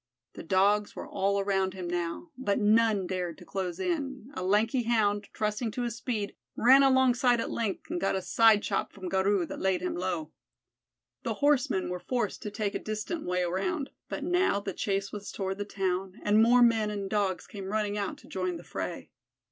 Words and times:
The 0.33 0.41
Dogs 0.41 0.95
were 0.95 1.07
all 1.07 1.39
around 1.39 1.75
him 1.75 1.87
now, 1.87 2.31
but 2.35 2.57
none 2.57 3.05
dared 3.05 3.37
to 3.37 3.45
close 3.45 3.79
in, 3.79 4.31
A 4.33 4.41
lanky 4.41 4.81
Hound, 4.81 5.29
trusting 5.31 5.69
to 5.73 5.83
his 5.83 5.95
speed, 5.97 6.35
ran 6.55 6.81
alongside 6.81 7.39
at 7.39 7.51
length 7.51 7.87
and 7.91 8.01
got 8.01 8.15
a 8.15 8.21
side 8.23 8.63
chop 8.63 8.91
from 8.91 9.09
Garou 9.09 9.45
that 9.45 9.61
laid 9.61 9.81
him 9.81 9.93
low. 9.93 10.31
The 11.21 11.35
horsemen 11.35 11.87
were 11.89 11.99
forced 11.99 12.41
to 12.41 12.49
take 12.49 12.73
a 12.73 12.79
distant 12.79 13.25
way 13.25 13.43
around, 13.43 13.91
but 14.09 14.23
now 14.23 14.59
the 14.59 14.73
chase 14.73 15.11
was 15.11 15.31
toward 15.31 15.59
the 15.59 15.65
town, 15.65 16.19
and 16.23 16.41
more 16.41 16.63
men 16.63 16.89
and 16.89 17.07
Dogs 17.07 17.45
came 17.45 17.65
running 17.65 17.95
out 17.95 18.17
to 18.17 18.27
join 18.27 18.57
the 18.57 18.63
fray. 18.63 19.11